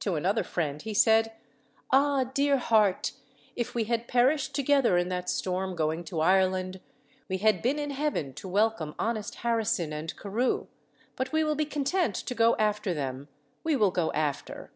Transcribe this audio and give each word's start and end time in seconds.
To 0.00 0.14
another 0.14 0.44
friend 0.44 0.80
he 0.80 0.94
said, 0.94 1.34
"Ah, 1.92 2.24
dear 2.32 2.56
heart! 2.56 3.12
if 3.54 3.74
we 3.74 3.84
had 3.84 4.08
perished 4.08 4.54
together 4.54 4.96
in 4.96 5.10
that 5.10 5.28
storm 5.28 5.76
going 5.76 6.04
to 6.04 6.20
Ireland, 6.22 6.80
we 7.28 7.36
had 7.36 7.60
been 7.60 7.78
in 7.78 7.90
heaven 7.90 8.32
to 8.32 8.48
welcome 8.48 8.94
honest 8.98 9.34
Harrison 9.44 9.92
and 9.92 10.16
Carew; 10.16 10.68
but 11.16 11.32
we 11.32 11.44
will 11.44 11.54
be 11.54 11.66
content 11.66 12.14
to 12.16 12.34
go 12.34 12.56
after 12.56 12.94
them 12.94 13.28
we 13.62 13.76
will 13.76 13.90
go 13.90 14.10
after." 14.14 14.70